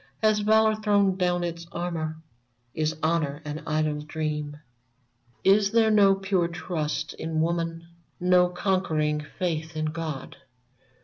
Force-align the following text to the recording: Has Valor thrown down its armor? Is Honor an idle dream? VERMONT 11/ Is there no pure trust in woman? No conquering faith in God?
Has 0.23 0.39
Valor 0.39 0.73
thrown 0.77 1.15
down 1.15 1.43
its 1.43 1.67
armor? 1.71 2.15
Is 2.73 2.97
Honor 3.03 3.39
an 3.45 3.61
idle 3.67 4.01
dream? 4.01 4.53
VERMONT 4.53 5.45
11/ 5.45 5.55
Is 5.59 5.69
there 5.73 5.91
no 5.91 6.15
pure 6.15 6.47
trust 6.47 7.13
in 7.13 7.39
woman? 7.39 7.85
No 8.19 8.49
conquering 8.49 9.21
faith 9.37 9.77
in 9.77 9.85
God? 9.85 10.37